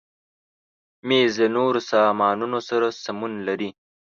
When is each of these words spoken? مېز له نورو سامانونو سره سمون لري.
مېز 1.07 1.33
له 1.41 1.47
نورو 1.57 1.79
سامانونو 1.91 2.59
سره 2.69 2.87
سمون 3.03 3.33
لري. 3.47 3.69